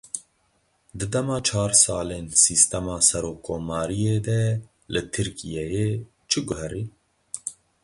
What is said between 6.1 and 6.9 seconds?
çi guherî?